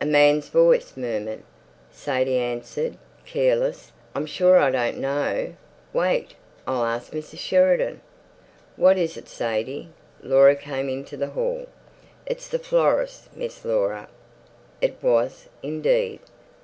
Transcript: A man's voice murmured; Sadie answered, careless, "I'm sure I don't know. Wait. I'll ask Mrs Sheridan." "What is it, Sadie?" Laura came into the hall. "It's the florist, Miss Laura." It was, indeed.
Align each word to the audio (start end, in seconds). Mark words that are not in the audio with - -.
A 0.00 0.06
man's 0.06 0.50
voice 0.50 0.96
murmured; 0.96 1.42
Sadie 1.90 2.38
answered, 2.38 2.96
careless, 3.26 3.90
"I'm 4.14 4.24
sure 4.24 4.56
I 4.56 4.70
don't 4.70 4.98
know. 4.98 5.54
Wait. 5.92 6.34
I'll 6.64 6.84
ask 6.84 7.10
Mrs 7.12 7.40
Sheridan." 7.40 8.00
"What 8.76 8.96
is 8.98 9.16
it, 9.16 9.26
Sadie?" 9.28 9.88
Laura 10.22 10.54
came 10.54 10.88
into 10.88 11.16
the 11.16 11.30
hall. 11.30 11.66
"It's 12.24 12.46
the 12.46 12.60
florist, 12.60 13.36
Miss 13.36 13.64
Laura." 13.64 14.08
It 14.80 14.94
was, 15.02 15.48
indeed. 15.60 16.20